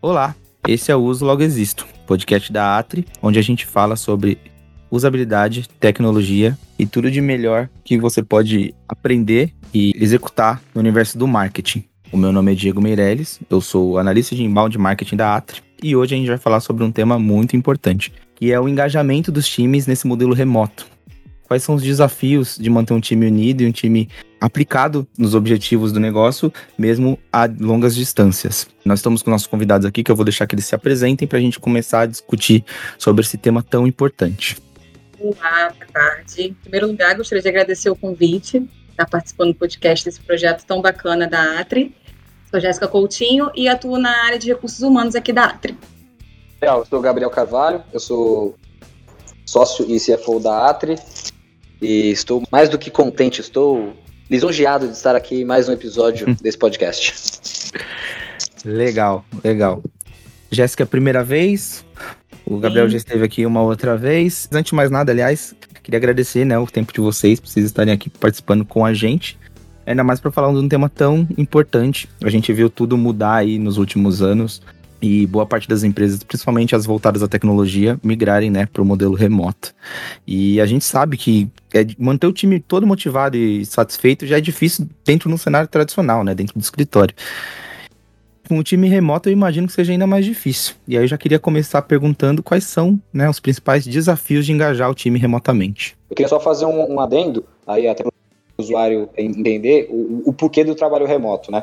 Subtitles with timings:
[0.00, 0.36] Olá,
[0.68, 4.38] esse é o Uso Logo Existo, podcast da Atri, onde a gente fala sobre
[4.92, 11.26] usabilidade, tecnologia e tudo de melhor que você pode aprender e executar no universo do
[11.26, 11.82] marketing.
[12.12, 15.96] O meu nome é Diego Meirelles, eu sou analista de inbound marketing da Atri e
[15.96, 19.48] hoje a gente vai falar sobre um tema muito importante, que é o engajamento dos
[19.48, 20.86] times nesse modelo remoto.
[21.48, 24.06] Quais são os desafios de manter um time unido e um time
[24.38, 28.68] aplicado nos objetivos do negócio, mesmo a longas distâncias.
[28.84, 31.38] Nós estamos com nossos convidados aqui, que eu vou deixar que eles se apresentem para
[31.38, 32.64] a gente começar a discutir
[32.98, 34.58] sobre esse tema tão importante.
[35.18, 36.42] Olá, boa tarde.
[36.42, 40.82] Em primeiro lugar, gostaria de agradecer o convite, estar participando do podcast desse projeto tão
[40.82, 41.94] bacana da Atri.
[42.50, 45.76] Sou Jéssica Coutinho e atuo na área de recursos humanos aqui da Atri.
[46.60, 48.56] Eu sou Gabriel Carvalho, eu sou
[49.46, 50.96] sócio e CFO da Atri
[51.80, 53.92] e estou mais do que contente, estou
[54.30, 57.72] lisonjeado de estar aqui em mais um episódio desse podcast.
[58.64, 59.82] Legal, legal.
[60.50, 61.84] Jéssica, primeira vez.
[62.44, 62.92] O Gabriel Sim.
[62.92, 64.48] já esteve aqui uma outra vez.
[64.52, 67.92] Antes de mais nada, aliás, queria agradecer né, o tempo de vocês, por vocês estarem
[67.92, 69.38] aqui participando com a gente.
[69.86, 72.08] Ainda mais para falar de um tema tão importante.
[72.22, 74.60] A gente viu tudo mudar aí nos últimos anos
[75.00, 79.14] e boa parte das empresas, principalmente as voltadas à tecnologia, migrarem né, para o modelo
[79.14, 79.74] remoto.
[80.26, 84.40] E a gente sabe que é, manter o time todo motivado e satisfeito já é
[84.40, 87.14] difícil dentro do cenário tradicional, né, dentro do escritório.
[88.48, 90.74] Com o time remoto, eu imagino que seja ainda mais difícil.
[90.86, 94.90] E aí eu já queria começar perguntando quais são né, os principais desafios de engajar
[94.90, 95.96] o time remotamente.
[96.08, 100.32] Eu queria só fazer um, um adendo, aí até para o usuário entender o, o
[100.32, 101.62] porquê do trabalho remoto, né?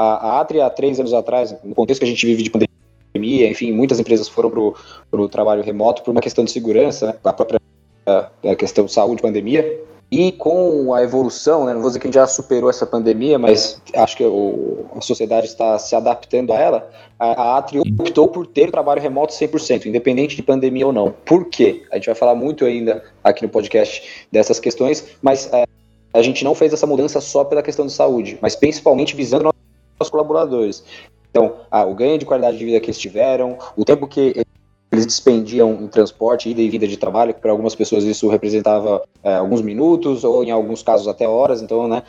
[0.00, 3.72] A, Atria, há três anos atrás, no contexto que a gente vive de pandemia, enfim,
[3.72, 7.60] muitas empresas foram para o trabalho remoto por uma questão de segurança, né, a própria
[8.06, 9.80] a questão de saúde, pandemia.
[10.10, 13.38] E com a evolução, né, não vou dizer que a gente já superou essa pandemia,
[13.40, 17.64] mas acho que o, a sociedade está se adaptando a ela, a, a
[18.00, 21.12] optou por ter trabalho remoto 100%, independente de pandemia ou não.
[21.26, 21.82] Por quê?
[21.90, 25.66] A gente vai falar muito ainda aqui no podcast dessas questões, mas é,
[26.14, 29.50] a gente não fez essa mudança só pela questão de saúde, mas principalmente visando
[29.98, 30.84] aos colaboradores.
[31.30, 34.44] Então, ah, o ganho de qualidade de vida que eles tiveram, o tempo que
[34.90, 39.02] eles despendiam em transporte, ida e vida de trabalho, que para algumas pessoas isso representava
[39.22, 42.02] é, alguns minutos, ou em alguns casos até horas, então, né,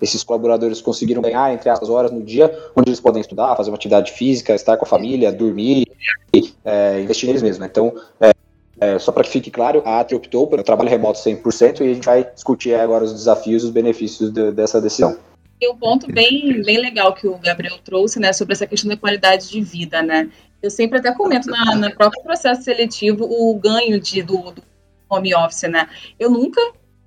[0.00, 3.76] esses colaboradores conseguiram ganhar entre as horas no dia, onde eles podem estudar, fazer uma
[3.76, 5.86] atividade física, estar com a família, dormir
[6.34, 7.60] e é, investir neles mesmos.
[7.60, 7.68] Né?
[7.70, 8.32] Então, é,
[8.80, 11.94] é, só para que fique claro, a Atri optou pelo trabalho remoto 100% e a
[11.94, 15.16] gente vai discutir agora os desafios e os benefícios de, dessa decisão.
[15.62, 18.96] E um ponto bem, bem legal que o Gabriel trouxe, né, sobre essa questão da
[18.96, 20.28] qualidade de vida, né?
[20.60, 24.60] Eu sempre até comento na, no próprio processo seletivo o ganho de, do, do
[25.08, 25.88] home office, né?
[26.18, 26.60] Eu nunca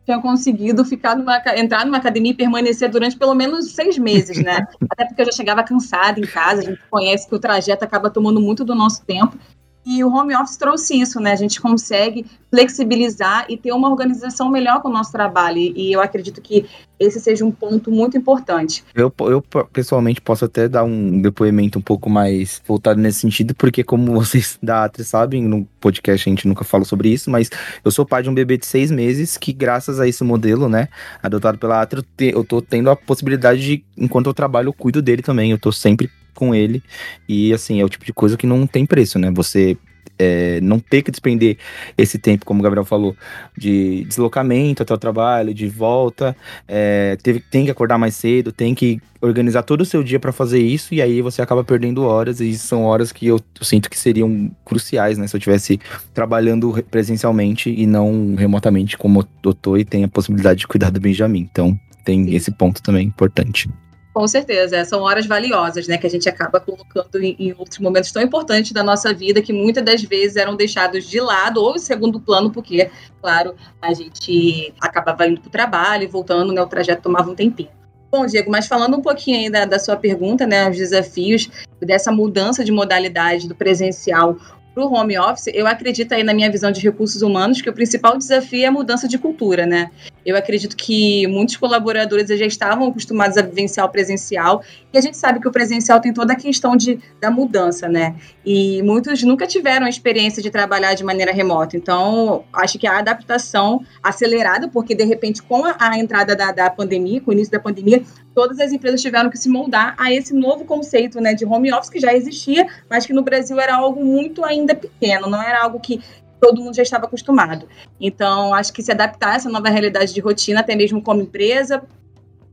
[0.05, 4.65] tinha conseguido ficar numa, entrar numa academia e permanecer durante pelo menos seis meses, né?
[4.89, 8.09] Até porque eu já chegava cansada em casa, a gente conhece que o trajeto acaba
[8.09, 9.37] tomando muito do nosso tempo.
[9.85, 11.31] E o home office trouxe isso, né?
[11.31, 15.59] A gente consegue flexibilizar e ter uma organização melhor com o nosso trabalho.
[15.59, 16.65] E eu acredito que
[16.99, 18.83] esse seja um ponto muito importante.
[18.95, 23.83] Eu, eu pessoalmente posso até dar um depoimento um pouco mais voltado nesse sentido, porque
[23.83, 27.49] como vocês da Atri sabem, no podcast a gente nunca fala sobre isso, mas
[27.83, 30.87] eu sou pai de um bebê de seis meses que graças a esse modelo, né,
[31.21, 35.01] adotado pela Atri, eu, eu tô tendo a possibilidade de, enquanto eu trabalho, eu cuido
[35.01, 35.51] dele também.
[35.51, 36.83] Eu tô sempre com ele.
[37.27, 39.31] E assim, é o tipo de coisa que não tem preço, né?
[39.31, 39.75] Você
[40.17, 41.57] é, não ter que despender
[41.97, 43.15] esse tempo, como o Gabriel falou,
[43.57, 46.35] de deslocamento até o trabalho, de volta,
[46.67, 50.31] é, teve, tem que acordar mais cedo, tem que organizar todo o seu dia para
[50.31, 53.89] fazer isso, e aí você acaba perdendo horas, e são horas que eu, eu sinto
[53.89, 55.27] que seriam cruciais, né?
[55.27, 55.79] Se eu estivesse
[56.13, 60.99] trabalhando presencialmente e não remotamente, como eu tô, e tem a possibilidade de cuidar do
[60.99, 61.47] Benjamin.
[61.51, 63.67] Então, tem esse ponto também importante.
[64.15, 67.79] Com certeza, é, são horas valiosas, né, que a gente acaba colocando em, em, outros
[67.79, 71.75] momentos tão importantes da nossa vida que muitas das vezes eram deixados de lado ou
[71.75, 72.89] em segundo plano, porque,
[73.21, 77.35] claro, a gente acabava indo para o trabalho e voltando, né, o trajeto tomava um
[77.35, 77.67] tempinho.
[78.09, 81.49] Bom, Diego, mas falando um pouquinho aí da, da sua pergunta, né, os desafios
[81.81, 84.37] dessa mudança de modalidade do presencial
[84.75, 87.73] para o home office, eu acredito aí na minha visão de recursos humanos que o
[87.73, 89.89] principal desafio é a mudança de cultura, né?
[90.25, 94.61] Eu acredito que muitos colaboradores já estavam acostumados a vivenciar o presencial
[94.95, 98.15] e a gente sabe que o presencial tem toda a questão de, da mudança, né?
[98.45, 101.75] E muitos nunca tiveram a experiência de trabalhar de maneira remota.
[101.75, 106.69] Então, acho que a adaptação acelerada, porque de repente com a, a entrada da, da
[106.69, 108.03] pandemia, com o início da pandemia,
[108.33, 111.89] todas as empresas tiveram que se moldar a esse novo conceito né, de home office
[111.89, 115.77] que já existia, mas que no Brasil era algo muito ainda pequeno, não era algo
[115.77, 116.01] que
[116.39, 117.67] todo mundo já estava acostumado.
[117.99, 121.83] Então, acho que se adaptar a essa nova realidade de rotina, até mesmo como empresa,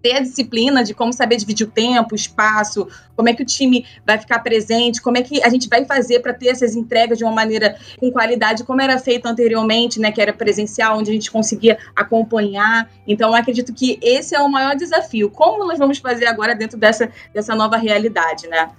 [0.02, 3.46] ter a disciplina de como saber dividir o tempo, o espaço, como é que o
[3.46, 7.18] time vai ficar presente, como é que a gente vai fazer para ter essas entregas
[7.18, 11.14] de uma maneira com qualidade, como era feito anteriormente, né, que era presencial, onde a
[11.14, 12.90] gente conseguia acompanhar.
[13.06, 15.30] Então, eu acredito que esse é o maior desafio.
[15.30, 18.70] Como nós vamos fazer agora dentro dessa, dessa nova realidade, né?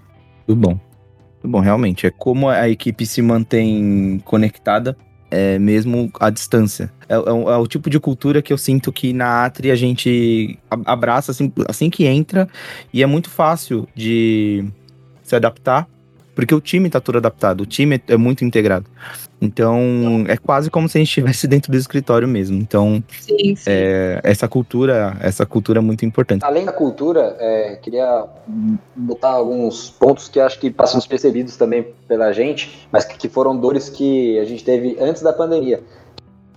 [0.48, 0.80] Muito bom.
[1.44, 2.08] Muito bom, realmente.
[2.08, 4.98] É como a equipe se mantém conectada
[5.34, 6.94] é, mesmo à distância.
[7.10, 10.60] É, é, é, o tipo de cultura que eu sinto que na Atri a gente
[10.86, 12.48] abraça assim, assim que entra
[12.94, 14.64] e é muito fácil de
[15.24, 15.88] se adaptar,
[16.36, 18.86] porque o time está todo adaptado, o time é, muito integrado.
[19.42, 22.58] Então, é quase como se a gente estivesse dentro do escritório mesmo.
[22.58, 23.64] Então, sim, sim.
[23.68, 26.46] É, essa cultura, essa cultura é muito importante.
[26.46, 28.26] Além da cultura, é, queria
[28.96, 33.58] botar alguns pontos que acho que passam despercebidos também pela gente, mas que, que foram
[33.58, 35.84] dores que a gente teve antes da pandemia.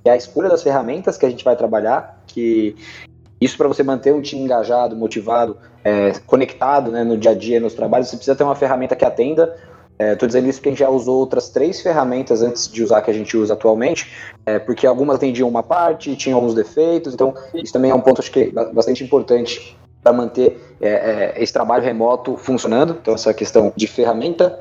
[0.05, 2.77] É a escolha das ferramentas que a gente vai trabalhar, que
[3.41, 7.61] isso para você manter um time engajado, motivado, é, conectado né, no dia a dia,
[7.61, 9.55] nos trabalhos, você precisa ter uma ferramenta que atenda
[9.99, 13.01] Estou é, dizendo isso porque a gente já usou outras três ferramentas antes de usar
[13.01, 14.13] que a gente usa atualmente,
[14.45, 18.21] é, porque algumas atendiam uma parte, tinham alguns defeitos, então isso também é um ponto
[18.21, 22.99] acho que bastante importante para manter é, é, esse trabalho remoto funcionando.
[23.01, 24.61] Então essa questão de ferramenta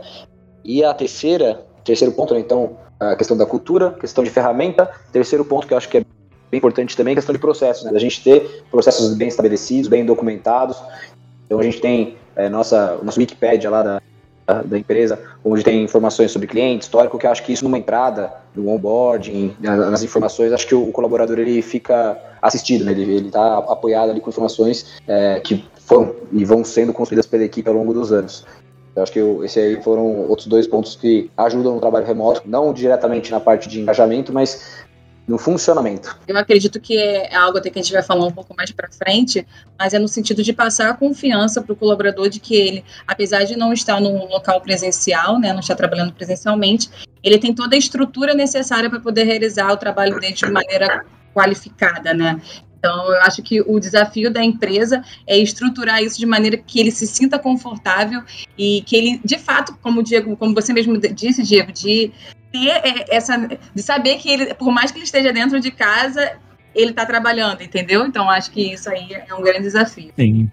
[0.63, 4.89] e a terceira, terceiro ponto, né, então a questão da cultura, questão de ferramenta.
[5.11, 6.05] Terceiro ponto que eu acho que é
[6.49, 10.05] bem importante também, a questão de processos, né, da gente ter processos bem estabelecidos, bem
[10.05, 10.81] documentados.
[11.45, 14.01] Então a gente tem é, nossa nosso Wikipedia lá da
[14.47, 18.31] da empresa, onde tem informações sobre cliente, histórico, que eu acho que isso numa entrada,
[18.55, 22.91] no onboarding, nas informações, acho que o, colaborador ele fica assistido, né?
[22.91, 27.67] ele está apoiado ali com informações é, que foram e vão sendo construídas pela equipe
[27.67, 28.45] ao longo dos anos.
[28.95, 32.43] Eu acho que eu, esse aí foram outros dois pontos que ajudam no trabalho remoto,
[32.45, 34.84] não diretamente na parte de engajamento, mas
[35.27, 36.17] no funcionamento.
[36.27, 38.89] Eu acredito que é algo até que a gente vai falar um pouco mais para
[38.91, 39.45] frente,
[39.77, 43.43] mas é no sentido de passar a confiança para o colaborador de que ele, apesar
[43.43, 46.89] de não estar no local presencial, né, não estar trabalhando presencialmente,
[47.23, 52.13] ele tem toda a estrutura necessária para poder realizar o trabalho dele de maneira qualificada,
[52.13, 52.39] né?
[52.77, 56.91] Então, eu acho que o desafio da empresa é estruturar isso de maneira que ele
[56.91, 58.21] se sinta confortável
[58.55, 62.11] e que ele, de fato, como Diego, como você mesmo disse, Diego, de
[62.55, 63.37] ter é, essa,
[63.73, 66.37] de saber que ele, por mais que ele esteja dentro de casa,
[66.73, 68.05] ele está trabalhando, entendeu?
[68.05, 70.11] Então, acho que isso aí é um grande desafio.
[70.15, 70.49] Sim.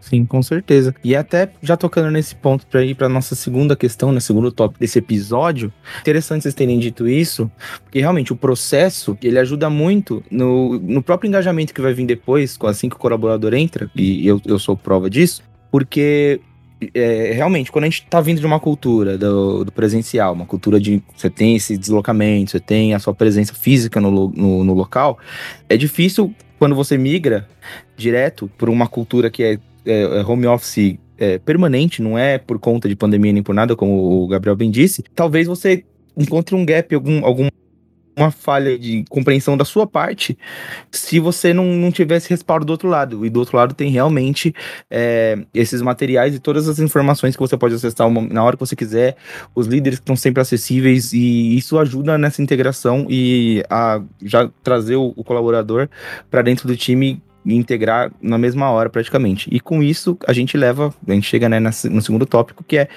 [0.00, 0.94] Sim, com certeza.
[1.02, 4.78] E até já tocando nesse ponto para ir para nossa segunda questão, né, segundo tópico
[4.78, 7.50] desse episódio, interessante vocês terem dito isso,
[7.82, 12.56] porque realmente o processo, ele ajuda muito no, no próprio engajamento que vai vir depois,
[12.62, 15.42] assim que o colaborador entra, e eu, eu sou prova disso,
[15.72, 16.40] porque
[16.94, 20.80] é, realmente, quando a gente tá vindo de uma cultura do, do, presencial, uma cultura
[20.80, 25.18] de você tem esse deslocamento, você tem a sua presença física no, no, no local,
[25.68, 27.48] é difícil quando você migra
[27.96, 32.58] direto por uma cultura que é é, é, home office é, permanente, não é por
[32.58, 35.84] conta de pandemia nem por nada, como o Gabriel bem disse, talvez você
[36.16, 37.48] encontre um gap, algum, algum
[38.16, 40.38] uma falha de compreensão da sua parte
[40.90, 43.26] se você não, não tivesse respaldo do outro lado.
[43.26, 44.54] E do outro lado tem realmente
[44.90, 48.74] é, esses materiais e todas as informações que você pode acessar na hora que você
[48.74, 49.16] quiser,
[49.54, 54.96] os líderes que estão sempre acessíveis, e isso ajuda nessa integração e a já trazer
[54.96, 55.88] o, o colaborador
[56.30, 57.22] para dentro do time
[57.54, 59.48] integrar na mesma hora praticamente.
[59.52, 62.88] E com isso a gente leva, a gente chega né, no segundo tópico, que é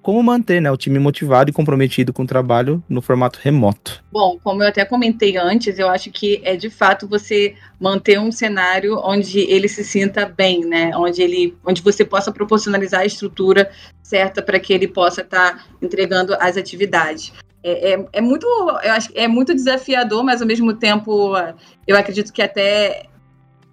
[0.00, 4.02] como manter né, o time motivado e comprometido com o trabalho no formato remoto.
[4.10, 8.32] Bom, como eu até comentei antes, eu acho que é de fato você manter um
[8.32, 10.90] cenário onde ele se sinta bem, né?
[10.96, 13.70] Onde ele, onde você possa proporcionalizar a estrutura
[14.02, 17.32] certa para que ele possa estar tá entregando as atividades.
[17.62, 21.34] É, é, é, muito, eu acho, é muito desafiador, mas ao mesmo tempo
[21.86, 23.07] eu acredito que até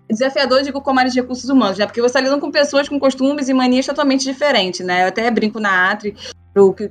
[0.09, 1.85] desafiador, digo, como área de recursos humanos, né?
[1.85, 5.03] Porque você está lidando com pessoas com costumes e manias totalmente diferentes, né?
[5.03, 6.15] Eu até brinco na Atri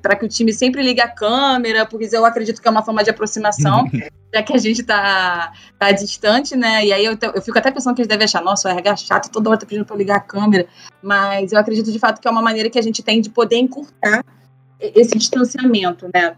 [0.02, 3.02] para que o time sempre ligue a câmera, porque eu acredito que é uma forma
[3.02, 3.84] de aproximação,
[4.34, 6.84] já que a gente está tá distante, né?
[6.84, 9.30] E aí eu, eu fico até pensando que eles devem achar, nossa, o RH chato,
[9.30, 10.66] toda hora tá pedindo para ligar a câmera,
[11.02, 13.56] mas eu acredito de fato que é uma maneira que a gente tem de poder
[13.56, 14.22] encurtar
[14.78, 16.36] esse distanciamento, né?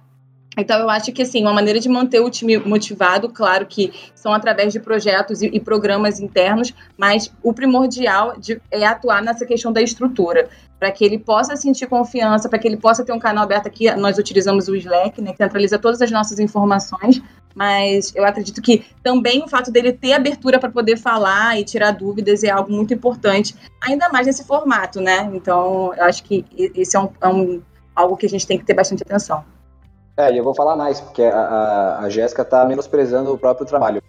[0.56, 4.32] Então, eu acho que, assim, uma maneira de manter o time motivado, claro que são
[4.32, 9.70] através de projetos e, e programas internos, mas o primordial de, é atuar nessa questão
[9.70, 10.48] da estrutura,
[10.78, 13.90] para que ele possa sentir confiança, para que ele possa ter um canal aberto aqui.
[13.96, 17.22] Nós utilizamos o Slack, né, que centraliza todas as nossas informações,
[17.54, 21.90] mas eu acredito que também o fato dele ter abertura para poder falar e tirar
[21.92, 25.30] dúvidas é algo muito importante, ainda mais nesse formato, né?
[25.32, 26.44] Então, eu acho que
[26.74, 27.62] esse é, um, é um
[27.94, 29.55] algo que a gente tem que ter bastante atenção.
[30.16, 33.66] É, e eu vou falar mais, porque a, a, a Jéssica está menosprezando o próprio
[33.66, 34.02] trabalho.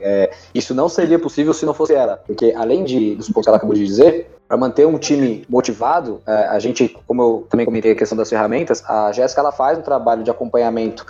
[0.00, 3.48] É, isso não seria possível se não fosse ela, porque além de, dos pontos que
[3.48, 7.66] ela acabou de dizer, para manter um time motivado, é, a gente, como eu também
[7.66, 11.04] comentei a questão das ferramentas, a Jéssica ela faz um trabalho de acompanhamento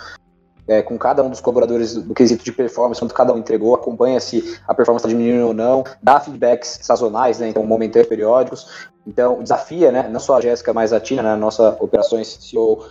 [0.67, 4.19] é, com cada um dos colaboradores do quesito de performance, quanto cada um entregou, acompanha
[4.19, 8.87] se a performance está diminuindo ou não, dá feedbacks sazonais, né, então momentâneos periódicos.
[9.05, 12.85] Então, desafia, né, não só a Jéssica, mas a Tina, né, nossa operações CEO,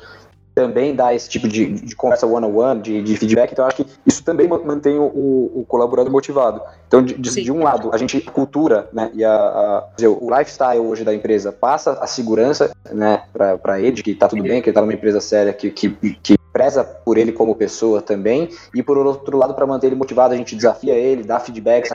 [0.54, 4.22] também dá esse tipo de, de conversa one-on-one, de, de, feedback, então acho que isso
[4.22, 6.60] também mantém o, o colaborador motivado.
[6.86, 10.28] Então, de, de, de, um lado, a gente, cultura, né, e a, a dizer, o
[10.30, 14.68] lifestyle hoje da empresa passa a segurança, né, para ele, que está tudo bem, que
[14.68, 15.90] ele está numa empresa séria, que, que,
[16.22, 20.34] que preza por ele como pessoa também, e por outro lado, para manter ele motivado,
[20.34, 21.90] a gente desafia ele, dá feedback,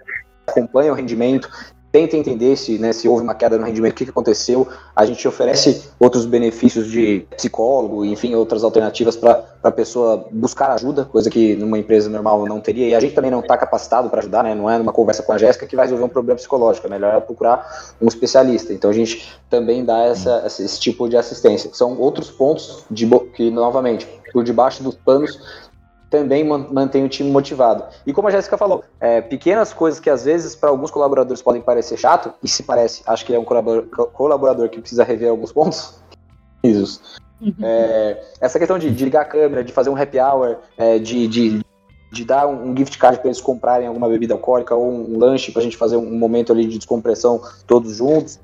[0.47, 1.49] acompanha o rendimento,
[1.91, 4.67] tenta entender se, né, se houve uma queda no rendimento, o que, que aconteceu.
[4.95, 11.05] A gente oferece outros benefícios de psicólogo, enfim, outras alternativas para a pessoa buscar ajuda,
[11.05, 12.89] coisa que numa empresa normal não teria.
[12.89, 14.53] E a gente também não está capacitado para ajudar, né?
[14.53, 17.21] Não é numa conversa com a Jéssica que vai resolver um problema psicológico, é melhor
[17.21, 18.73] procurar um especialista.
[18.73, 21.69] Então a gente também dá essa, esse tipo de assistência.
[21.73, 25.66] São outros pontos de, que, novamente, por debaixo dos panos
[26.09, 27.83] também mantém o time motivado.
[28.05, 31.61] E como a Jéssica falou, é, pequenas coisas que às vezes para alguns colaboradores podem
[31.61, 35.95] parecer chato, e se parece, acho que é um colaborador, que precisa rever alguns pontos.
[36.63, 37.01] Isso.
[37.41, 37.53] Uhum.
[37.61, 41.27] É, essa questão de, de, ligar a câmera, de fazer um happy hour, é, de,
[41.27, 41.61] de,
[42.11, 45.51] de, dar um, gift card para eles comprarem alguma bebida alcoólica ou um, um lanche
[45.51, 48.39] para a gente fazer um momento ali de descompressão todos juntos.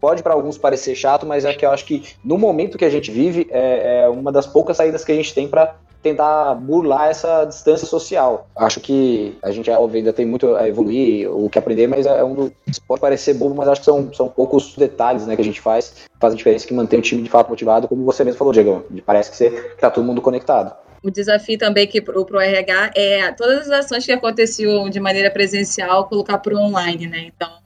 [0.00, 2.90] Pode para alguns parecer chato, mas é que eu acho que no momento que a
[2.90, 7.08] gente vive é, é uma das poucas saídas que a gente tem para tentar burlar
[7.08, 8.46] essa distância social.
[8.54, 12.34] Acho que a gente ainda tem muito a evoluir, o que aprender, mas é um
[12.34, 12.52] do,
[12.86, 16.04] pode parecer bobo, mas acho que são, são poucos detalhes né, que a gente faz,
[16.20, 18.84] faz a diferença que mantém o time de fato motivado, como você mesmo falou, Diego.
[19.06, 20.76] Parece que, você, que tá todo mundo conectado.
[21.02, 25.30] O desafio também que para o RH é todas as ações que aconteciam de maneira
[25.30, 27.30] presencial colocar para online, né?
[27.34, 27.63] Então,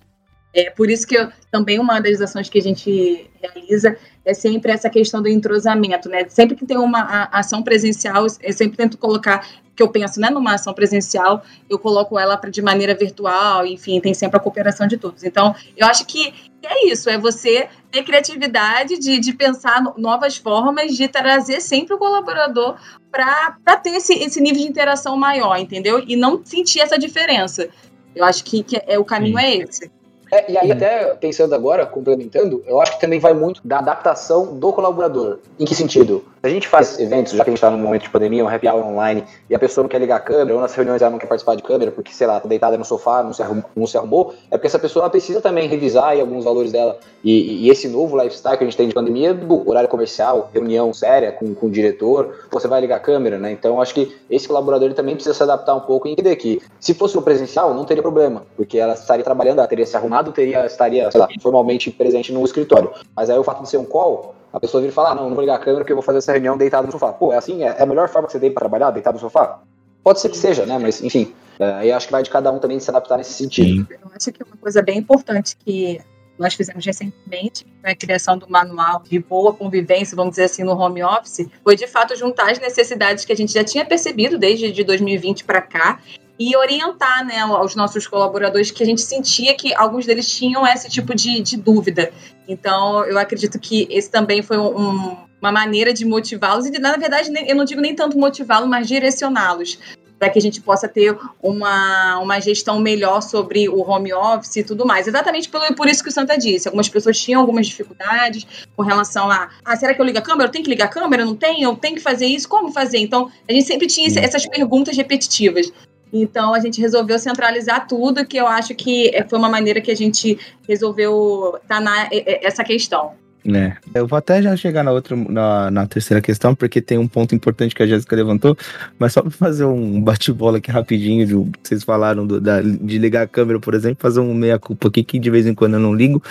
[0.54, 4.72] é por isso que eu, também uma das ações que a gente realiza é sempre
[4.72, 6.26] essa questão do entrosamento, né?
[6.28, 10.54] Sempre que tem uma ação presencial, eu sempre tento colocar, que eu penso, né, numa
[10.54, 15.22] ação presencial, eu coloco ela de maneira virtual, enfim, tem sempre a cooperação de todos.
[15.22, 20.96] Então, eu acho que é isso, é você ter criatividade de, de pensar novas formas
[20.96, 22.76] de trazer sempre o colaborador
[23.10, 26.02] para ter esse, esse nível de interação maior, entendeu?
[26.06, 27.68] E não sentir essa diferença.
[28.14, 29.90] Eu acho que, que é, o caminho é esse.
[30.30, 34.58] É, e aí, até pensando agora, complementando, eu acho que também vai muito da adaptação
[34.58, 35.38] do colaborador.
[35.58, 36.24] Em que sentido?
[36.40, 38.48] Se a gente faz eventos, já que a gente está num momento de pandemia, um
[38.48, 41.10] happy hour online, e a pessoa não quer ligar a câmera, ou nas reuniões ela
[41.10, 43.64] não quer participar de câmera, porque, sei lá, tá deitada no sofá, não se arrumou,
[43.74, 46.98] não se arrumou é porque essa pessoa precisa também revisar aí, alguns valores dela.
[47.22, 50.92] E, e, esse novo lifestyle que a gente tem de pandemia, do horário comercial, reunião
[50.92, 53.52] séria com, com o diretor, você vai ligar a câmera, né?
[53.52, 56.94] Então, acho que esse colaborador também precisa se adaptar um pouco e entender que, se
[56.94, 60.66] fosse o presencial, não teria problema, porque ela estaria trabalhando, ela teria se arrumado, teria,
[60.66, 62.92] estaria, sei lá, formalmente presente no escritório.
[63.14, 65.28] Mas aí o fato de ser um call, a pessoa vira e fala, ah, não,
[65.28, 67.12] não vou ligar a câmera porque eu vou fazer essa reunião deitado no sofá.
[67.12, 67.62] Pô, é assim?
[67.62, 69.60] É, é a melhor forma que você tem para trabalhar, deitado no sofá?
[70.02, 70.78] Pode ser que seja, né?
[70.78, 73.86] Mas, enfim, é, eu acho que vai de cada um também se adaptar nesse sentido.
[73.90, 76.00] Eu acho que uma coisa bem importante que
[76.38, 80.72] nós fizemos recentemente, foi a criação do manual de boa convivência, vamos dizer assim, no
[80.72, 84.70] home office, foi de fato juntar as necessidades que a gente já tinha percebido desde
[84.70, 86.00] de 2020 para cá
[86.38, 90.88] e orientar né, aos nossos colaboradores que a gente sentia que alguns deles tinham esse
[90.88, 92.12] tipo de, de dúvida.
[92.46, 97.32] Então, eu acredito que esse também foi um, uma maneira de motivá-los, e na verdade,
[97.46, 99.78] eu não digo nem tanto motivá-los, mas direcioná-los
[100.18, 104.64] para que a gente possa ter uma, uma gestão melhor sobre o home office e
[104.64, 105.06] tudo mais.
[105.06, 106.66] Exatamente por, por isso que o Santa disse.
[106.66, 110.48] Algumas pessoas tinham algumas dificuldades com relação a ah, será que eu ligo a câmera?
[110.48, 111.24] Eu tenho que ligar a câmera?
[111.24, 111.70] Não tenho?
[111.70, 112.48] Eu tenho que fazer isso?
[112.48, 112.98] Como fazer?
[112.98, 115.72] Então, a gente sempre tinha essas perguntas repetitivas.
[116.12, 119.90] Então a gente resolveu centralizar tudo, que eu acho que é, foi uma maneira que
[119.90, 123.12] a gente resolveu estar tá na essa questão.
[123.46, 123.76] É.
[123.94, 127.34] Eu vou até já chegar na outra, na, na terceira questão, porque tem um ponto
[127.34, 128.56] importante que a Jéssica levantou,
[128.98, 133.22] mas só para fazer um bate-bola aqui rapidinho, de, vocês falaram do, da, de ligar
[133.22, 135.94] a câmera, por exemplo, fazer um meia-culpa aqui, que de vez em quando eu não
[135.94, 136.22] ligo,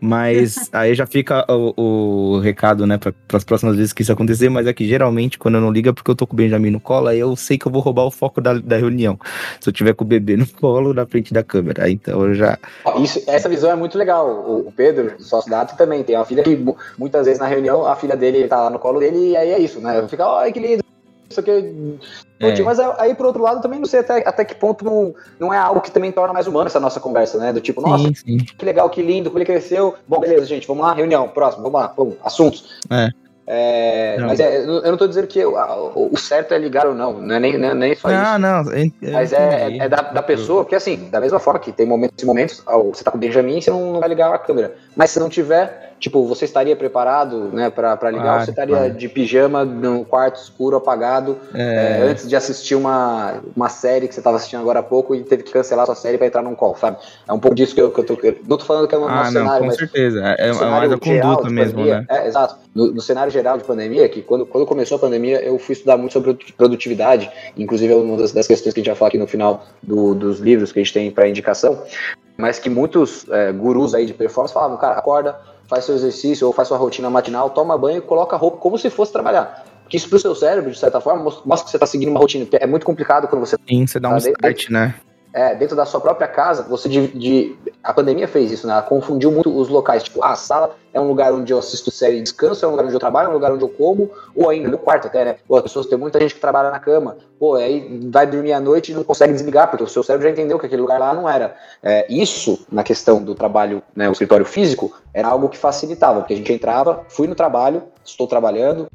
[0.00, 4.48] mas aí já fica o, o recado, né, para as próximas vezes que isso acontecer,
[4.48, 6.70] mas é que geralmente quando eu não ligo é porque eu tô com o Benjamin
[6.70, 9.18] no colo, aí eu sei que eu vou roubar o foco da, da reunião,
[9.60, 12.58] se eu tiver com o bebê no colo na frente da câmera, então eu já...
[13.02, 16.24] Isso, essa visão é muito legal, o, o Pedro, sócio da Ato, também tem uma
[16.24, 16.58] filha que
[16.98, 19.58] muitas vezes na reunião a filha dele tá lá no colo dele e aí é
[19.58, 20.06] isso, né?
[20.08, 20.84] Fica, ai que lindo,
[21.30, 21.98] isso aqui.
[22.40, 22.62] É.
[22.62, 25.58] Mas aí, por outro lado, também não sei até, até que ponto não, não é
[25.58, 27.52] algo que também torna mais humano essa nossa conversa, né?
[27.52, 28.38] Do tipo, nossa, sim, sim.
[28.38, 29.94] que legal, que lindo, como ele cresceu.
[30.08, 32.80] Bom, beleza, gente, vamos lá, reunião, próximo, vamos lá, vamos, assuntos.
[32.90, 33.08] É.
[33.52, 35.56] É, mas é, eu não estou dizendo que o,
[36.12, 38.38] o, certo é ligar ou não, não é nem, não é nem só não, isso.
[38.38, 39.12] Não, não.
[39.12, 42.26] Mas é, é, da, da, pessoa, porque assim, da mesma forma que tem momentos e
[42.26, 44.76] momentos, você tá com o Benjamin e você não, não vai ligar a câmera.
[44.94, 48.94] Mas se não tiver, tipo, você estaria preparado, né, pra ligar, claro, você estaria claro.
[48.94, 52.00] de pijama no quarto escuro, apagado, é.
[52.00, 55.22] É, antes de assistir uma, uma série que você estava assistindo agora há pouco e
[55.22, 56.96] teve que cancelar sua série para entrar num call, sabe?
[57.28, 58.18] É um pouco disso que eu, que eu tô.
[58.48, 59.74] Não tô falando que é um ah, não, cenário, com mas.
[59.74, 62.06] Com certeza, é, é mais a conduta mesmo, pandemia, né?
[62.08, 62.56] É, exato.
[62.74, 65.98] No, no, cenário geral de pandemia, que quando, quando começou a pandemia, eu fui estudar
[65.98, 69.18] muito sobre produtividade, inclusive é uma das, das questões que a gente vai falar aqui
[69.18, 71.82] no final do, dos livros que a gente tem para indicação,
[72.36, 75.36] mas que muitos é, gurus aí de performance falavam, cara, acorda,
[75.70, 78.76] faz seu exercício ou faz sua rotina matinal, toma banho e coloca a roupa como
[78.76, 79.64] se fosse trabalhar.
[79.84, 82.46] Porque isso pro seu cérebro, de certa forma, mostra que você está seguindo uma rotina.
[82.52, 83.56] É muito complicado quando você.
[83.68, 84.94] Sim, você dá tá um start, né?
[85.32, 88.72] É, dentro da sua própria casa, você de, de, a pandemia fez isso, né?
[88.72, 90.02] Ela confundiu muito os locais.
[90.02, 92.72] Tipo, ah, a sala é um lugar onde eu assisto série e descanso, é um
[92.72, 95.24] lugar onde eu trabalho, é um lugar onde eu como, ou ainda no quarto até,
[95.24, 95.36] né?
[95.46, 98.60] Pô, as pessoas tem muita gente que trabalha na cama, pô, aí vai dormir à
[98.60, 101.14] noite e não consegue desligar, porque o seu cérebro já entendeu que aquele lugar lá
[101.14, 101.54] não era.
[101.82, 106.34] É, isso, na questão do trabalho, né, o escritório físico, era algo que facilitava, porque
[106.34, 108.88] a gente entrava, fui no trabalho, estou trabalhando,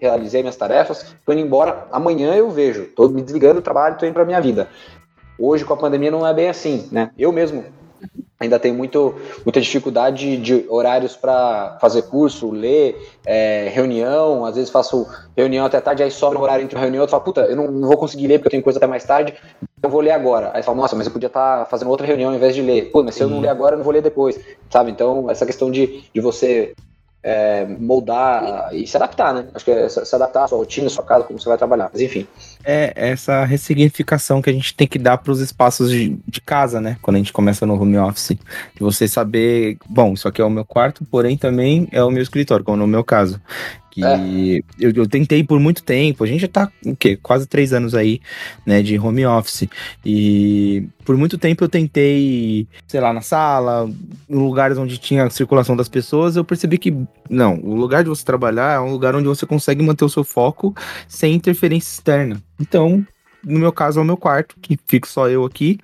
[0.00, 4.06] realizei minhas tarefas, tô indo embora, amanhã eu vejo, tô me desligando do trabalho, tô
[4.06, 4.68] indo pra minha vida.
[5.44, 7.10] Hoje, com a pandemia, não é bem assim, né?
[7.18, 7.64] Eu mesmo
[8.38, 12.96] ainda tenho muito, muita dificuldade de horários para fazer curso, ler,
[13.26, 15.04] é, reunião, às vezes faço
[15.36, 17.72] reunião até tarde, aí sobra um horário entre uma reunião, eu falo, puta, eu não,
[17.72, 19.34] não, vou conseguir ler porque eu tenho coisa até mais tarde,
[19.82, 20.52] eu vou ler agora.
[20.54, 22.62] Aí eu falo, nossa, mas eu podia estar tá fazendo outra reunião ao invés de
[22.62, 22.92] ler.
[22.92, 24.38] Pô, mas se eu não ler agora, eu não vou ler depois,
[24.70, 24.92] sabe?
[24.92, 26.72] Então, essa questão de, de você
[27.22, 29.46] é, moldar e se adaptar, né?
[29.54, 31.88] Acho que é se adaptar à sua rotina, à sua casa, como você vai trabalhar.
[31.92, 32.26] Mas enfim.
[32.64, 36.80] É essa ressignificação que a gente tem que dar para os espaços de, de, casa,
[36.80, 36.96] né?
[37.00, 38.36] Quando a gente começa no home office.
[38.74, 42.22] De você saber, bom, isso aqui é o meu quarto, porém também é o meu
[42.22, 43.40] escritório, como no meu caso.
[43.92, 44.62] Que é.
[44.80, 47.18] eu, eu, tentei por muito tempo, a gente já tá, o quê?
[47.22, 48.22] Quase três anos aí,
[48.64, 49.68] né, de home office.
[50.02, 53.90] E por muito tempo eu tentei, sei lá, na sala,
[54.30, 56.96] em lugares onde tinha circulação das pessoas, eu percebi que,
[57.28, 60.24] não, o lugar de você trabalhar é um lugar onde você consegue manter o seu
[60.24, 60.74] foco
[61.06, 62.42] sem interferência externa.
[62.58, 63.06] Então,
[63.44, 65.78] no meu caso, é o meu quarto, que fico só eu aqui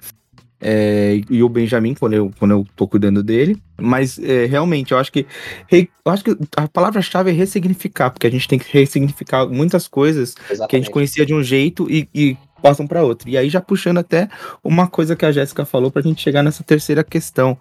[0.60, 3.60] é, e o Benjamin, quando eu, quando eu tô cuidando dele.
[3.80, 5.26] Mas é, realmente, eu acho que
[5.68, 9.86] re, eu acho que a palavra-chave é ressignificar, porque a gente tem que ressignificar muitas
[9.86, 10.68] coisas Exatamente.
[10.68, 13.28] que a gente conhecia de um jeito e, e passam para outro.
[13.28, 14.28] E aí já puxando até
[14.64, 17.56] uma coisa que a Jéssica falou para a gente chegar nessa terceira questão,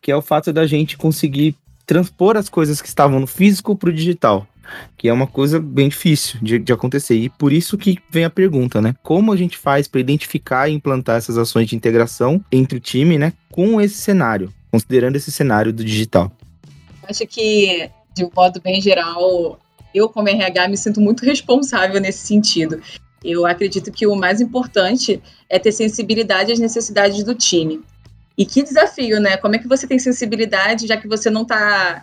[0.00, 1.54] que é o fato da gente conseguir
[1.86, 4.46] transpor as coisas que estavam no físico para o digital
[4.96, 7.16] que é uma coisa bem difícil de, de, acontecer.
[7.16, 8.94] E por isso que vem a pergunta, né?
[9.02, 13.18] Como a gente faz para identificar e implantar essas ações de integração entre o time,
[13.18, 16.30] né, com esse cenário, considerando esse cenário do digital?
[17.08, 19.58] Acho que, de um modo bem geral,
[19.94, 22.80] eu, como RH, me sinto muito responsável nesse sentido.
[23.22, 27.80] Eu acredito que o mais importante é ter sensibilidade às necessidades do time.
[28.40, 29.36] E que desafio, né?
[29.36, 32.02] Como é que você tem sensibilidade, já que você não está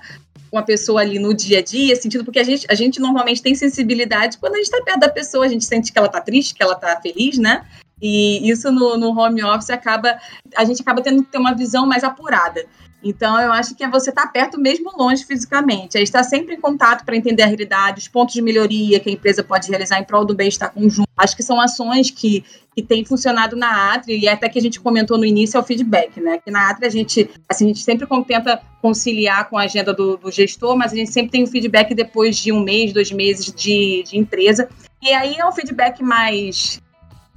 [0.52, 3.42] com a pessoa ali no dia a dia, sentido, porque a gente, a gente normalmente
[3.42, 6.22] tem sensibilidade quando a gente está perto da pessoa, a gente sente que ela está
[6.22, 7.66] triste, que ela está feliz, né?
[8.00, 10.16] E isso no, no home office acaba,
[10.56, 12.64] a gente acaba tendo que ter uma visão mais apurada.
[13.04, 15.98] Então, eu acho que é você estar tá perto mesmo longe fisicamente.
[15.98, 19.14] É estar sempre em contato para entender a realidade, os pontos de melhoria que a
[19.14, 21.08] empresa pode realizar em prol do bem-estar conjunto.
[21.16, 22.44] Acho que são ações que,
[22.76, 25.64] que têm funcionado na Atri e até que a gente comentou no início é o
[25.64, 26.40] feedback, né?
[26.40, 30.18] Que na Atri a gente, assim, a gente sempre tenta conciliar com a agenda do,
[30.18, 33.46] do gestor, mas a gente sempre tem o feedback depois de um mês, dois meses
[33.54, 34.68] de, de empresa.
[35.02, 36.82] E aí é um feedback mais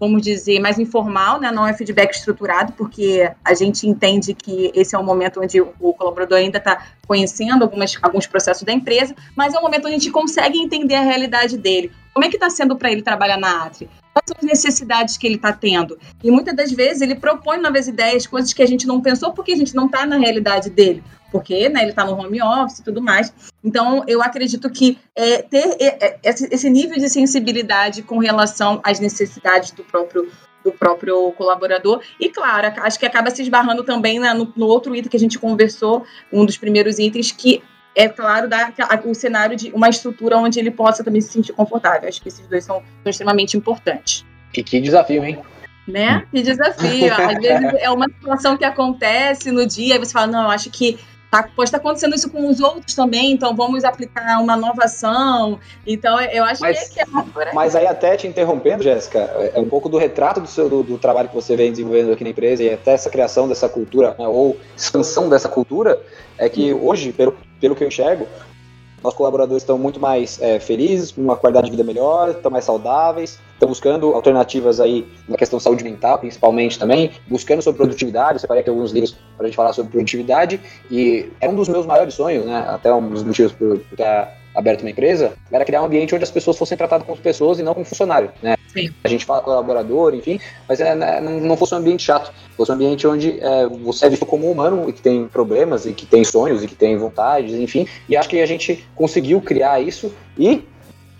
[0.01, 1.53] vamos dizer, mais informal, né?
[1.53, 5.93] não é feedback estruturado, porque a gente entende que esse é um momento onde o
[5.93, 9.99] colaborador ainda está conhecendo algumas, alguns processos da empresa, mas é um momento onde a
[9.99, 11.93] gente consegue entender a realidade dele.
[12.15, 13.91] Como é que está sendo para ele trabalhar na Atri?
[14.13, 15.99] Quais são as necessidades que ele está tendo?
[16.25, 19.53] E muitas das vezes ele propõe novas ideias, coisas que a gente não pensou porque
[19.53, 22.85] a gente não está na realidade dele porque né, ele está no home office e
[22.85, 23.33] tudo mais.
[23.63, 29.71] Então, eu acredito que é, ter é, esse nível de sensibilidade com relação às necessidades
[29.71, 30.29] do próprio
[30.63, 32.03] do próprio colaborador.
[32.21, 35.21] E, claro, acho que acaba se esbarrando também né, no, no, outro item que a
[35.21, 37.63] gente conversou, um dos primeiros itens, que
[37.95, 38.73] é, claro, dar
[39.05, 42.09] o cenário de uma estrutura onde ele possa também se sentir confortável.
[42.09, 44.25] Acho que esses dois são, são extremamente importantes.
[44.55, 45.39] E que desafio, hein?
[45.87, 46.25] Né?
[46.31, 47.13] Que desafio.
[47.15, 50.99] Às vezes é uma situação que acontece no dia e você fala, não, acho que
[51.31, 55.61] Tá, pode estar acontecendo isso com os outros também, então vamos aplicar uma nova ação.
[55.87, 59.53] Então, eu acho mas, que é, que é Mas aí, até te interrompendo, Jéssica, é,
[59.55, 62.25] é um pouco do retrato do, seu, do, do, trabalho que você vem desenvolvendo aqui
[62.25, 66.03] na empresa e até essa criação dessa cultura, né, ou expansão dessa cultura,
[66.37, 68.27] é que hoje, pelo, pelo que eu enxergo,
[69.03, 72.65] nossos colaboradores estão muito mais é, felizes, com uma qualidade de vida melhor, estão mais
[72.65, 78.35] saudáveis, estão buscando alternativas aí na questão de saúde mental, principalmente também, buscando sobre produtividade.
[78.35, 80.61] Eu separei aqui alguns livros para a gente falar sobre produtividade
[80.91, 82.65] e é um dos meus maiores sonhos, né?
[82.69, 86.31] Até um dos motivos por estar aberto uma empresa, era criar um ambiente onde as
[86.31, 88.57] pessoas fossem tratadas como pessoas e não como funcionário, né?
[88.73, 88.91] Sim.
[89.03, 92.75] A gente fala colaborador, enfim, mas é, né, não fosse um ambiente chato, fosse um
[92.75, 96.07] ambiente onde é, você é visto como um humano e que tem problemas e que
[96.07, 97.87] tem sonhos e que tem vontades, enfim.
[98.09, 100.63] E acho que a gente conseguiu criar isso e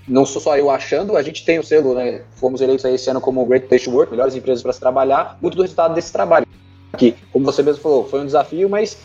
[0.07, 2.23] não sou só eu achando, a gente tem o selo, né?
[2.37, 5.39] Fomos eleitos aí esse ano como Great Place to Work, melhores empresas para se trabalhar,
[5.41, 6.47] muito do resultado desse trabalho.
[6.99, 8.99] Que, como você mesmo falou, foi um desafio, mas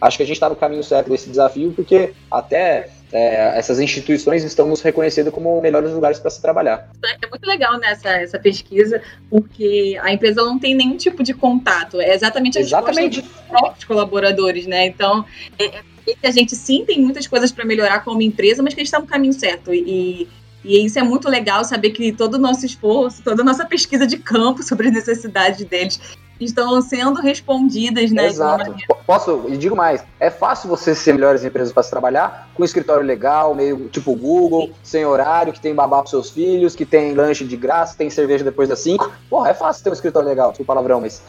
[0.00, 4.42] acho que a gente está no caminho certo desse desafio, porque até é, essas instituições
[4.42, 6.90] estão nos reconhecendo como melhores lugares para se trabalhar.
[7.22, 11.34] É muito legal nessa né, essa pesquisa, porque a empresa não tem nenhum tipo de
[11.34, 12.00] contato.
[12.00, 13.20] É exatamente a exatamente.
[13.20, 14.86] dos próprios colaboradores, né?
[14.86, 15.24] Então,
[15.58, 18.80] é, é que a gente sim tem muitas coisas para melhorar como empresa, mas que
[18.80, 19.74] a gente está no caminho certo.
[19.74, 20.26] E,
[20.64, 24.06] e isso é muito legal saber que todo o nosso esforço, toda a nossa pesquisa
[24.06, 26.00] de campo sobre as necessidades deles
[26.44, 28.26] estão sendo respondidas, né?
[28.26, 28.74] Exato.
[29.06, 33.04] Posso, e digo mais, é fácil você ser melhores empresas para se trabalhar com escritório
[33.04, 37.44] legal, meio tipo Google, sem horário, que tem babá para seus filhos, que tem lanche
[37.44, 39.10] de graça, tem cerveja depois das 5.
[39.28, 41.22] Porra, é fácil ter um escritório legal, desculpa o palavrão, mas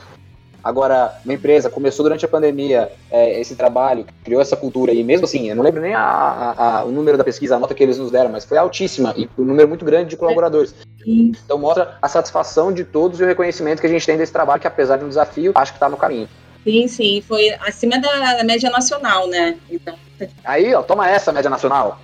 [0.64, 5.26] Agora, uma empresa começou durante a pandemia é, esse trabalho, criou essa cultura, e mesmo
[5.26, 7.84] assim, eu não lembro nem a, a, a, o número da pesquisa, a nota que
[7.84, 10.74] eles nos deram, mas foi altíssima, e um número muito grande de colaboradores.
[11.06, 14.62] Então mostra a satisfação de todos e o reconhecimento que a gente tem desse trabalho,
[14.62, 16.30] que apesar de um desafio, acho que está no caminho.
[16.64, 19.58] Sim, sim, foi acima da média nacional, né?
[19.70, 19.96] Então...
[20.46, 22.00] Aí, ó, toma essa média nacional.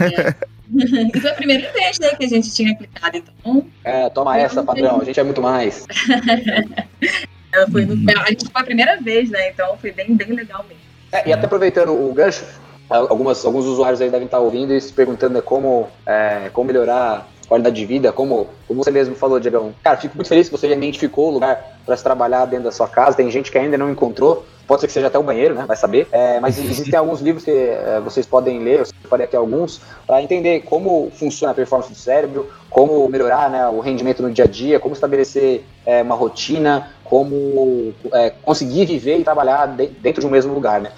[0.00, 0.34] É.
[1.14, 3.66] e foi a primeira vez né, que a gente tinha aplicado, então.
[3.82, 5.86] É, toma essa, padrão, a gente é muito mais.
[7.70, 9.50] foi no, a gente foi a primeira vez, né?
[9.50, 10.82] Então foi bem, bem legal mesmo.
[11.12, 12.44] É, e até aproveitando o gancho,
[12.88, 17.28] algumas, alguns usuários aí devem estar ouvindo e se perguntando né, como, é, como melhorar
[17.44, 19.74] a qualidade de vida, como, como você mesmo falou, Diegão.
[19.82, 22.72] Cara, fico muito feliz que você já identificou o lugar para se trabalhar dentro da
[22.72, 23.16] sua casa.
[23.16, 24.44] Tem gente que ainda não encontrou.
[24.66, 25.64] Pode ser que seja até o banheiro, né?
[25.66, 26.08] Vai saber.
[26.10, 30.22] É, mas existem alguns livros que é, vocês podem ler, eu separei aqui alguns, para
[30.22, 34.48] entender como funciona a performance do cérebro, como melhorar né, o rendimento no dia a
[34.48, 40.26] dia, como estabelecer é, uma rotina, como é, conseguir viver e trabalhar de, dentro de
[40.26, 40.90] um mesmo lugar, né?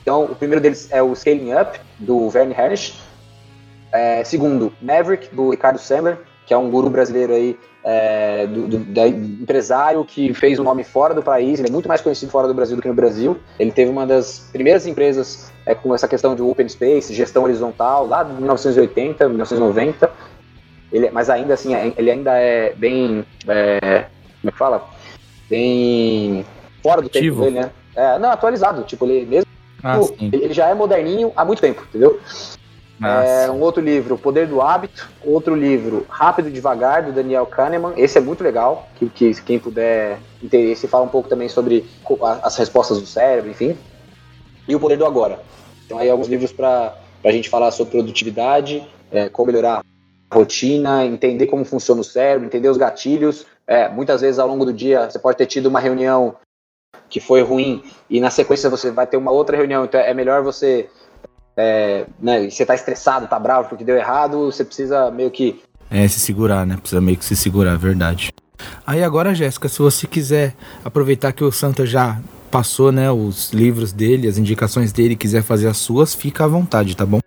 [0.00, 2.94] Então, o primeiro deles é o Scaling Up, do Verne Harnish.
[3.92, 8.78] É, segundo, Maverick, do Ricardo Sandler, que é um guru brasileiro aí, é, do, do,
[8.78, 12.32] da, empresário que fez o um nome fora do país, ele é muito mais conhecido
[12.32, 13.36] fora do Brasil do que no Brasil.
[13.58, 18.06] Ele teve uma das primeiras empresas é, com essa questão de open space, gestão horizontal,
[18.06, 20.27] lá de 1980, 1990.
[20.92, 23.24] Ele, mas ainda assim, é, ele ainda é bem.
[23.46, 24.06] É,
[24.40, 24.88] como é que fala?
[25.48, 26.44] Bem
[26.82, 27.42] fora do Ativo.
[27.42, 27.70] tempo dele, né?
[27.94, 28.82] É, não, atualizado.
[28.84, 29.50] Tipo, ele mesmo.
[29.82, 32.18] Ah, ele já é moderninho há muito tempo, entendeu?
[33.00, 35.08] É, um outro livro, O Poder do Hábito.
[35.24, 37.92] Outro livro, Rápido e Devagar, do Daniel Kahneman.
[37.96, 41.86] Esse é muito legal, que, que quem puder interesse fala um pouco também sobre
[42.42, 43.76] as respostas do cérebro, enfim.
[44.66, 45.38] E O Poder do Agora.
[45.86, 49.82] Então aí alguns livros para a gente falar sobre produtividade, é, como melhorar
[50.30, 53.46] rotina, entender como funciona o cérebro, entender os gatilhos.
[53.66, 56.36] É, muitas vezes ao longo do dia você pode ter tido uma reunião
[57.08, 60.42] que foi ruim e na sequência você vai ter uma outra reunião, então é melhor
[60.42, 60.88] você
[61.56, 65.60] é, né, você tá estressado, tá bravo porque deu errado, você precisa meio que.
[65.90, 66.76] É, se segurar, né?
[66.76, 68.30] Precisa meio que se segurar, verdade.
[68.86, 73.92] Aí agora, Jéssica, se você quiser aproveitar que o Santa já passou, né, os livros
[73.92, 77.20] dele, as indicações dele, quiser fazer as suas, fica à vontade, tá bom?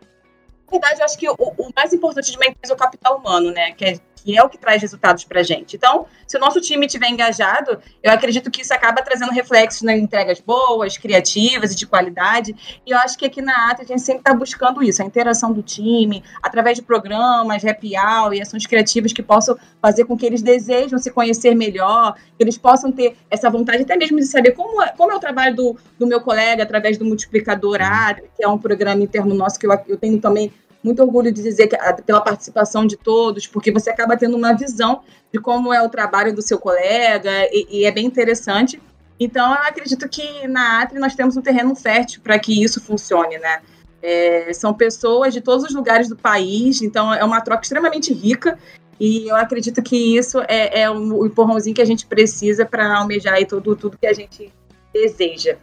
[0.71, 3.51] Verdade, eu acho que o, o mais importante de uma empresa é o capital humano,
[3.51, 3.73] né?
[3.73, 5.75] Que é que é o que traz resultados para a gente.
[5.75, 9.97] Então, se o nosso time estiver engajado, eu acredito que isso acaba trazendo reflexos nas
[9.97, 12.55] entregas boas, criativas e de qualidade.
[12.85, 15.51] E eu acho que aqui na ATA a gente sempre está buscando isso, a interação
[15.51, 20.25] do time, através de programas, happy hour e ações criativas que possam fazer com que
[20.25, 24.51] eles desejam se conhecer melhor, que eles possam ter essa vontade até mesmo de saber
[24.51, 28.43] como é, como é o trabalho do, do meu colega através do multiplicador ATA, que
[28.43, 30.51] é um programa interno nosso que eu, eu tenho também
[30.83, 35.01] muito orgulho de dizer que pela participação de todos, porque você acaba tendo uma visão
[35.31, 38.81] de como é o trabalho do seu colega e, e é bem interessante.
[39.19, 43.37] Então, eu acredito que na Atri nós temos um terreno fértil para que isso funcione,
[43.37, 43.61] né?
[44.01, 48.57] É, são pessoas de todos os lugares do país, então é uma troca extremamente rica
[48.99, 53.35] e eu acredito que isso é, é o empurrãozinho que a gente precisa para almejar
[53.35, 54.51] aí tudo, tudo que a gente
[54.91, 55.57] deseja.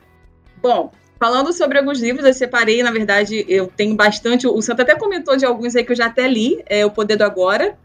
[0.63, 4.47] Bom, Falando sobre alguns livros, eu separei, na verdade, eu tenho bastante.
[4.47, 7.17] O Santo até comentou de alguns aí que eu já até li, é O Poder
[7.17, 7.77] do Agora,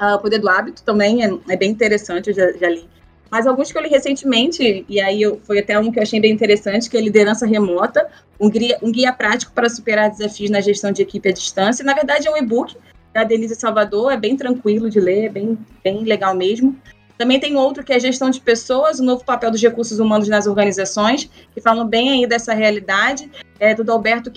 [0.00, 2.88] uh, O Poder do Hábito também, é, é bem interessante, eu já, já li.
[3.30, 6.20] Mas alguns que eu li recentemente, e aí eu, foi até um que eu achei
[6.20, 8.08] bem interessante, que é Liderança Remota,
[8.40, 11.84] um guia, um guia prático para superar desafios na gestão de equipe à distância.
[11.84, 12.76] Na verdade, é um e-book
[13.12, 16.76] da Denise Salvador, é bem tranquilo de ler, é bem, bem legal mesmo.
[17.18, 20.46] Também tem outro que é gestão de pessoas, o novo papel dos recursos humanos nas
[20.46, 24.30] organizações, que falam bem aí dessa realidade, é do Alberto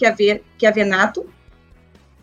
[0.57, 1.25] Chiavenato.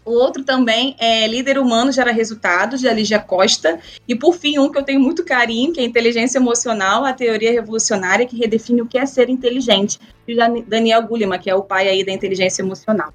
[0.04, 3.80] O outro também é Líder Humano Gera Resultados, de Alicia Costa.
[4.06, 7.50] E, por fim, um que eu tenho muito carinho, que é Inteligência Emocional, a Teoria
[7.50, 11.88] Revolucionária, que redefine o que é ser inteligente, de Daniel Goleman, que é o pai
[11.88, 13.12] aí da inteligência emocional.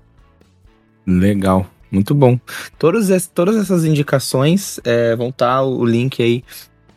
[1.07, 1.65] Legal.
[1.89, 2.39] Muito bom.
[2.77, 6.43] Todas, todas essas indicações é, vão estar tá o link aí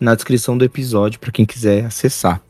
[0.01, 2.43] na descrição do episódio para quem quiser acessar.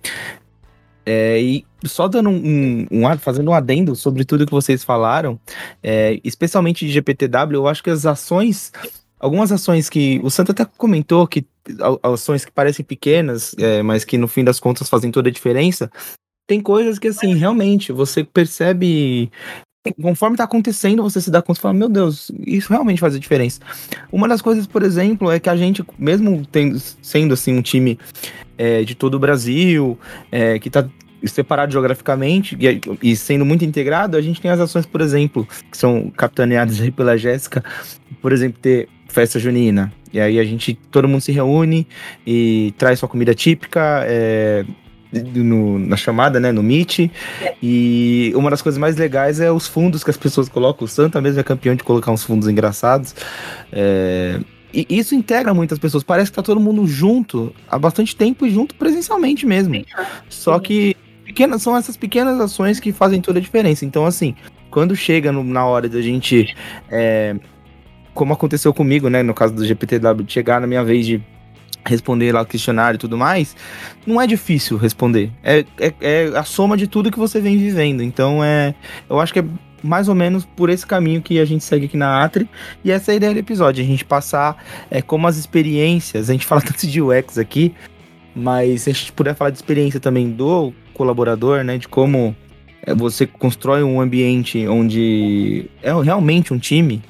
[1.07, 5.39] É, e só dando um, um, um, fazendo um adendo sobre tudo que vocês falaram,
[5.83, 8.73] é, especialmente de GPTW, eu acho que as ações,
[9.21, 11.45] algumas ações que o Santo até comentou que
[12.03, 15.91] ações que parecem pequenas, é, mas que no fim das contas fazem toda a diferença.
[16.47, 19.31] Tem coisas que assim realmente você percebe
[19.92, 23.18] conforme tá acontecendo, você se dá conta e fala, meu Deus, isso realmente faz a
[23.18, 23.61] diferença.
[24.11, 27.99] Uma das coisas, por exemplo, é que a gente, mesmo tendo, sendo assim um time
[28.57, 29.99] é, de todo o Brasil,
[30.33, 30.88] é, que tá
[31.25, 35.77] separado geograficamente e, e, sendo muito integrado, a gente tem as ações, por exemplo, que
[35.77, 37.64] são capitaneadas aí pela Jéssica,
[38.20, 39.92] por exemplo, ter festa junina.
[40.12, 41.87] E aí a gente, todo mundo se reúne
[42.27, 44.64] e traz sua comida típica, é,
[45.22, 47.11] no, na chamada, né, no Meet.
[47.62, 50.85] E uma das coisas mais legais é os fundos que as pessoas colocam.
[50.85, 53.14] O Santa mesmo é campeão de colocar uns fundos engraçados.
[53.72, 54.40] É,
[54.72, 56.03] e isso integra muitas pessoas.
[56.03, 59.74] Parece que tá todo mundo junto há bastante tempo e junto presencialmente mesmo.
[60.29, 63.85] Só que pequenas, são essas pequenas ações que fazem toda a diferença.
[63.85, 64.35] Então, assim,
[64.70, 66.55] quando chega no, na hora da gente.
[66.90, 67.37] É,
[68.12, 69.22] como aconteceu comigo, né?
[69.22, 71.20] No caso do GPTW, chegar na minha vez de
[71.85, 73.55] responder lá o questionário e tudo mais,
[74.07, 75.31] não é difícil responder.
[75.42, 78.03] É, é, é, a soma de tudo que você vem vivendo.
[78.03, 78.75] Então é.
[79.09, 79.44] Eu acho que é
[79.83, 82.49] mais ou menos por esse caminho que a gente segue aqui na Atri.
[82.83, 84.57] E essa é a ideia do episódio, a gente passar
[84.90, 86.31] é, como as experiências.
[86.31, 87.75] A gente fala tanto de UX aqui,
[88.35, 91.77] mas se a gente puder falar de experiência também do colaborador, né?
[91.77, 92.35] De como
[92.83, 97.03] é, você constrói um ambiente onde é realmente um time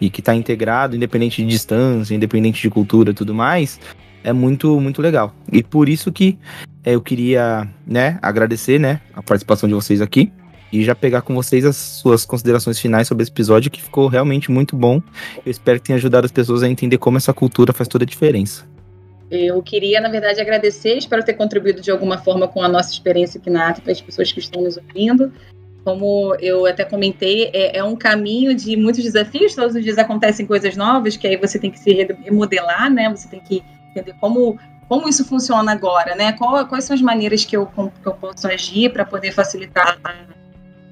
[0.00, 3.80] e que está integrado, independente de distância, independente de cultura, tudo mais,
[4.28, 5.34] é muito, muito legal.
[5.50, 6.38] E por isso que
[6.84, 10.30] é, eu queria, né, agradecer, né, a participação de vocês aqui
[10.70, 14.50] e já pegar com vocês as suas considerações finais sobre esse episódio que ficou realmente
[14.50, 15.02] muito bom.
[15.44, 18.06] Eu espero que tenha ajudado as pessoas a entender como essa cultura faz toda a
[18.06, 18.66] diferença.
[19.30, 23.38] Eu queria, na verdade, agradecer, espero ter contribuído de alguma forma com a nossa experiência
[23.40, 25.32] aqui na para as pessoas que estão nos ouvindo.
[25.84, 30.44] Como eu até comentei, é, é, um caminho de muitos desafios, todos os dias acontecem
[30.44, 31.90] coisas novas, que aí você tem que se
[32.24, 33.08] remodelar, né?
[33.10, 33.62] Você tem que
[33.98, 34.58] entender como,
[34.88, 36.32] como isso funciona agora, né?
[36.32, 39.98] Qual, quais são as maneiras que eu, que eu posso agir para poder facilitar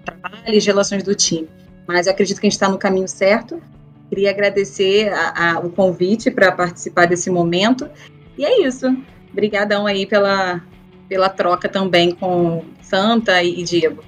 [0.05, 1.49] trabalho e as relações do time.
[1.87, 3.61] Mas acredito que a gente está no caminho certo.
[4.09, 7.89] Queria agradecer a, a, o convite para participar desse momento.
[8.39, 8.87] E é isso.
[9.33, 10.63] Obrigadão aí pela,
[11.09, 14.03] pela troca também com Santa e, Diego.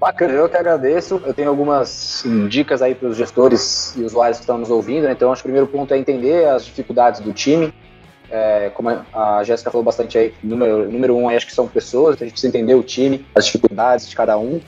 [0.00, 1.20] Bacana, eu que agradeço.
[1.24, 5.04] Eu tenho algumas dicas aí para os gestores e usuários que estão nos ouvindo.
[5.04, 5.12] Né?
[5.12, 7.72] Então, acho que o primeiro ponto é entender as dificuldades do time,
[8.30, 12.24] é, como a Jéssica falou bastante aí, número, número um, acho que são pessoas, a
[12.24, 14.60] gente precisa entender o time, as dificuldades de cada um.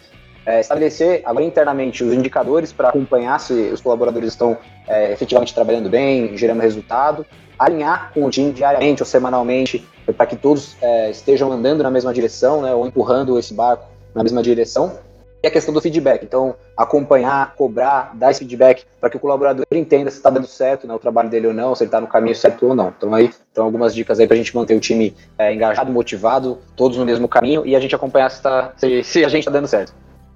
[0.44, 5.90] É, estabelecer agora internamente os indicadores para acompanhar se os colaboradores estão é, efetivamente trabalhando
[5.90, 7.26] bem, gerando resultado,
[7.58, 9.84] alinhar com o time diariamente ou semanalmente
[10.16, 14.22] para que todos é, estejam andando na mesma direção, né, ou empurrando esse barco na
[14.22, 14.96] mesma direção
[15.46, 16.24] a questão do feedback.
[16.24, 20.86] Então, acompanhar, cobrar, dar esse feedback para que o colaborador entenda se está dando certo
[20.86, 22.92] né, o trabalho dele ou não, se ele está no caminho certo ou não.
[22.96, 26.58] Então, aí então algumas dicas aí para a gente manter o time é, engajado, motivado,
[26.76, 29.50] todos no mesmo caminho e a gente acompanhar se, tá, se, se a gente está
[29.50, 29.94] dando certo.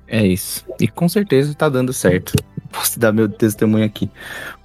[0.09, 0.64] É isso.
[0.81, 2.33] E com certeza está dando certo.
[2.73, 4.11] Posso dar meu testemunho aqui.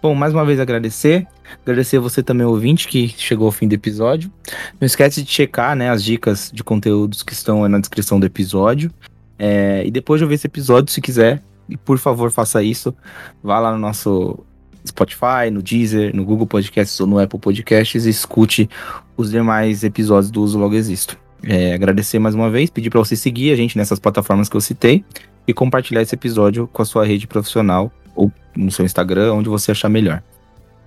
[0.01, 1.27] Bom, mais uma vez agradecer.
[1.61, 4.31] Agradecer a você também, ouvinte, que chegou ao fim do episódio.
[4.79, 8.91] Não esquece de checar né, as dicas de conteúdos que estão na descrição do episódio.
[9.37, 12.95] É, e depois de ouvir esse episódio, se quiser, e por favor faça isso,
[13.43, 14.39] vá lá no nosso
[14.87, 18.69] Spotify, no Deezer, no Google Podcasts ou no Apple Podcasts e escute
[19.17, 21.17] os demais episódios do Uso Logo Existo.
[21.43, 24.61] É, agradecer mais uma vez, pedir para você seguir a gente nessas plataformas que eu
[24.61, 25.03] citei
[25.47, 29.71] e compartilhar esse episódio com a sua rede profissional ou no seu Instagram, onde você
[29.71, 30.23] achar melhor.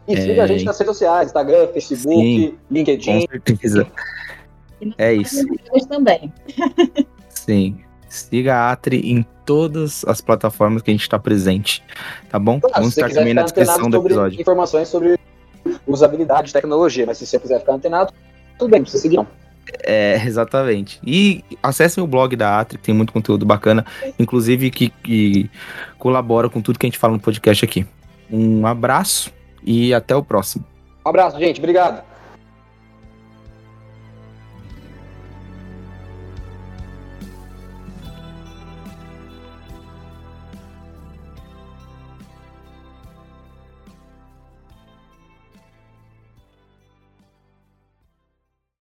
[0.06, 0.20] E é...
[0.20, 3.26] siga a gente nas redes sociais, Instagram, Facebook, Sim, LinkedIn.
[3.26, 3.86] Com certeza.
[4.96, 5.44] É isso.
[5.88, 6.32] Também.
[7.28, 7.78] Sim.
[8.08, 11.82] Siga a Atri em todas as plataformas que a gente está presente,
[12.28, 12.60] tá bom?
[12.60, 14.40] Claro, Vamos estar também na descrição do episódio.
[14.40, 15.18] Informações sobre
[15.86, 18.12] usabilidade, tecnologia, mas se você quiser ficar antenado,
[18.58, 19.20] tudo bem, precisa seguir.
[19.82, 20.98] É, exatamente.
[21.04, 23.84] E acessem o blog da Atri, que tem muito conteúdo bacana,
[24.18, 25.50] inclusive que, que
[25.98, 27.86] colabora com tudo que a gente fala no podcast aqui.
[28.30, 30.64] Um abraço e até o próximo.
[31.04, 31.58] Um abraço, gente.
[31.58, 32.07] Obrigado.